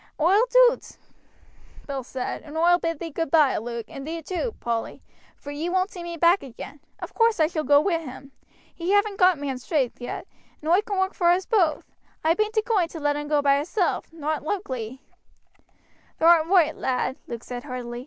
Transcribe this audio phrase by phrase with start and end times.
[0.19, 0.97] "Oi'll do't,"
[1.85, 5.03] Bill said, "and oi'll bid thee goodby, Luke, and thee too, Polly,
[5.35, 6.79] for ye won't see me back agin.
[6.97, 8.31] Of course I shall go wi' him.
[8.73, 10.25] He haven't got man's strength yet,
[10.59, 11.85] and oi can work for us both.
[12.23, 15.01] I bain't a going to let him go by hisself, not loikely."
[16.17, 17.99] "Thou art roight, lad," Luke said heartily.